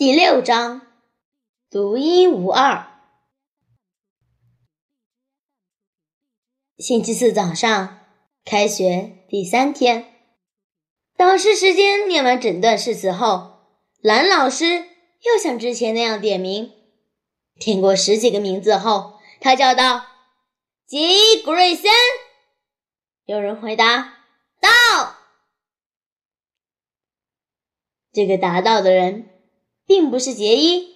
[0.00, 0.80] 第六章，
[1.68, 2.86] 独一无二。
[6.78, 7.98] 星期四早上，
[8.42, 10.10] 开学第三天，
[11.18, 13.60] 导师时间念完整段誓词后，
[14.00, 14.86] 蓝老师
[15.20, 16.72] 又像之前那样点名。
[17.58, 20.06] 听过十几个名字后，他叫道
[20.88, 21.90] ：“杰伊·格瑞森。”
[23.26, 24.24] 有人回答
[24.62, 25.16] ：“到。”
[28.10, 29.26] 这个答到的人。
[29.90, 30.94] 并不是杰伊，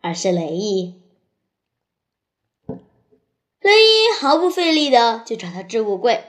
[0.00, 1.00] 而是雷伊。
[3.60, 6.24] 雷伊毫不费力的就找到置物柜，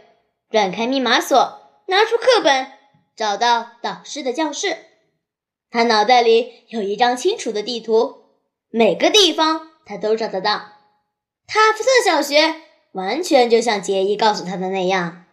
[0.52, 2.72] 转开密码锁，拿出课本，
[3.16, 4.78] 找到导师的教室。
[5.72, 8.26] 他脑袋里有一张清楚的地图，
[8.70, 10.74] 每个地方他都找得到。
[11.48, 15.26] 塔夫特小学完全就像杰伊告诉他的那样。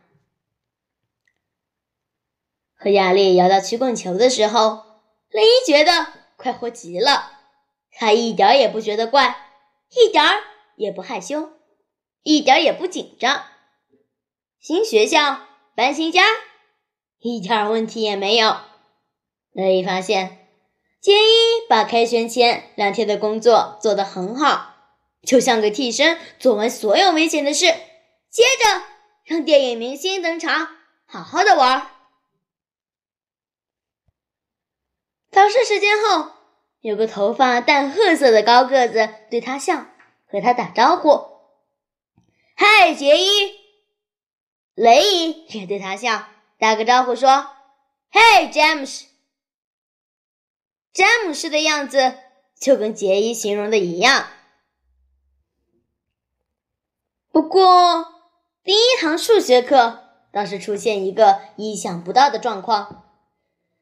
[2.74, 4.82] 和亚丽摇到曲棍球的时候，
[5.28, 6.23] 雷伊觉得。
[6.44, 7.30] 快活极了，
[7.90, 9.34] 他一点也不觉得怪，
[9.88, 10.42] 一点儿
[10.76, 11.54] 也不害羞，
[12.22, 13.46] 一点也不紧张。
[14.60, 15.40] 新学校
[15.74, 16.22] 搬新家，
[17.18, 18.58] 一点问题也没有。
[19.52, 20.50] 雷伊发现，
[21.00, 24.74] 杰伊把开学前两天的工作做得很好，
[25.22, 27.64] 就像个替身，做完所有危险的事，
[28.28, 28.82] 接着
[29.24, 30.68] 让电影明星登场，
[31.06, 31.90] 好好的玩。
[35.30, 36.33] 考试时间后，
[36.84, 39.86] 有个头发淡褐色的高个子对他笑，
[40.26, 41.08] 和他打招呼
[42.54, 43.54] ：“嗨，杰伊！”
[44.76, 46.26] 雷伊也对他笑，
[46.58, 47.46] 打个招呼说
[48.12, 49.06] ：“嗨，詹姆斯！”
[50.92, 52.18] 詹姆斯的样子
[52.60, 54.26] 就跟杰伊形容的一样。
[57.32, 58.12] 不过，
[58.62, 63.03] 第一堂数学课倒是出现一个意想不到的状况。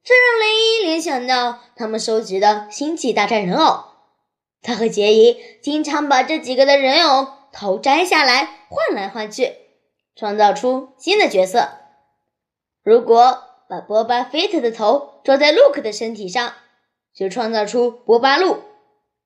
[0.05, 3.84] 这让雷伊联想到他们收集的《星际大战》人偶。
[4.61, 9.57] 他和杰伊经常把这几个的人偶头摘下来换来换去，
[10.17, 11.68] 创造出新的角色。
[12.83, 16.52] 如果把波巴·菲特的头装在卢克的身体上，
[17.14, 18.57] 就创造出波巴路；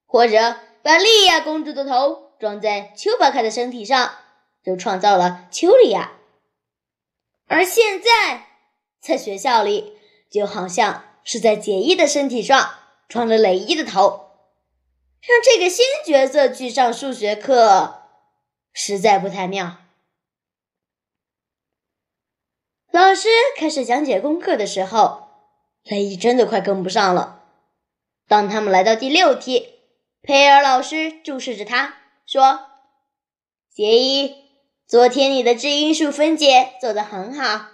[0.07, 4.13] 或者把莉亚公主的头装在丘巴卡的身体上，
[4.63, 6.13] 就创造了丘利亚。
[7.47, 8.49] 而现在，
[9.01, 9.96] 在学校里。
[10.31, 12.75] 就好像是在杰伊的身体上
[13.09, 14.31] 装了雷伊的头，
[15.21, 18.03] 让这个新角色去上数学课，
[18.73, 19.79] 实在不太妙。
[22.91, 25.29] 老师开始讲解功课的时候，
[25.85, 27.45] 雷伊真的快跟不上了。
[28.27, 29.75] 当他们来到第六题，
[30.23, 31.95] 佩尔老师注视着他
[32.27, 32.67] 说
[33.71, 34.35] ：“杰伊，
[34.87, 37.69] 昨天你的质因数分解做得很好。”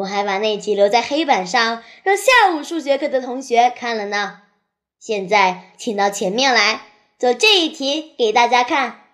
[0.00, 4.42] 我还把那题留在黑板上，让下午数学课的同学看了呢。
[4.98, 6.82] 现在，请到前面来
[7.18, 9.08] 做这一题给大家看。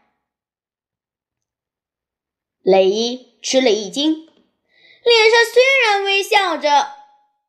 [2.62, 6.88] 雷伊吃了一惊，脸上虽然微笑着，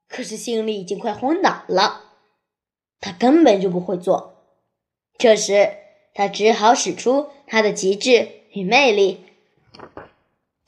[0.07, 2.05] 可是心里已经快昏倒了。
[2.99, 4.45] 他根本就不会做。
[5.19, 5.77] 这时，
[6.15, 9.25] 他只好使出他的极致与魅力。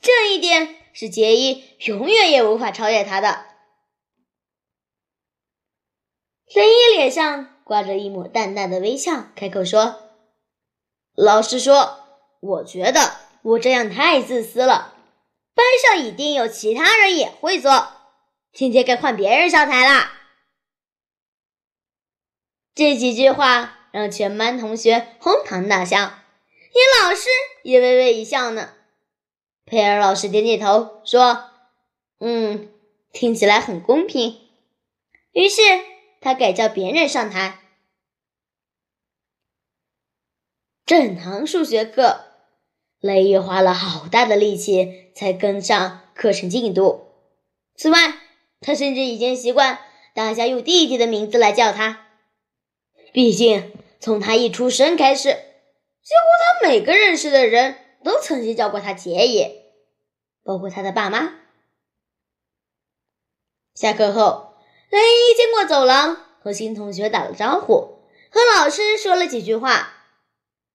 [0.00, 0.76] 这一点。
[1.00, 3.46] 是杰伊永远也无法超越他的。
[6.54, 10.10] 雷伊脸上挂着一抹淡淡的微笑，开口说
[11.16, 12.04] ：“老实说，
[12.40, 14.94] 我觉得我这样太自私了。
[15.54, 17.92] 班上一定有其他人也会做。
[18.52, 20.12] 今天该换别人上台啦。”
[22.76, 27.30] 这几句话让全班同学哄堂大笑，连老师
[27.62, 28.74] 也微微一笑呢。
[29.70, 31.44] 佩尔老师点点头说
[32.18, 32.68] ：“嗯，
[33.12, 34.36] 听起来很公平。”
[35.30, 35.62] 于是
[36.20, 37.60] 他改叫别人上台。
[40.84, 42.24] 整堂数学课，
[42.98, 47.12] 雷伊花了好大的力气才跟上课程进度。
[47.76, 48.14] 此外，
[48.60, 49.78] 他甚至已经习惯
[50.12, 52.08] 大家用弟弟的名字来叫他。
[53.12, 59.56] 毕竟，从他一出生开始，几乎他每个认识的人都曾经叫过他杰爷。
[60.42, 61.34] 包括他的爸妈。
[63.74, 64.54] 下课后，
[64.90, 67.98] 雷伊经过走廊，和新同学打了招呼，
[68.30, 69.92] 和老师说了几句话。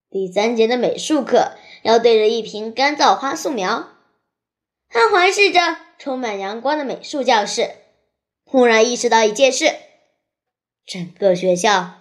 [0.09, 3.89] 第三节的美术课要对着一瓶干燥花素描。
[4.87, 7.75] 他环视着充满阳光的美术教室，
[8.45, 9.75] 忽然意识到一件事：
[10.85, 11.95] 整个学校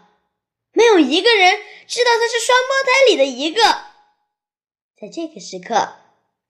[0.73, 3.94] 没有一个人知道他是双胞胎里的一个。
[4.97, 5.95] 在这个时刻，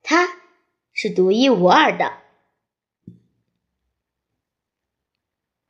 [0.01, 0.45] 他。
[0.97, 2.13] 是独一无二的。